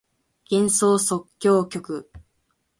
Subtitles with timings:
[0.03, 0.03] 幻
[0.67, 2.09] 想即興曲